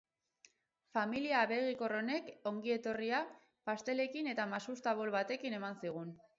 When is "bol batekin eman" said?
5.03-5.83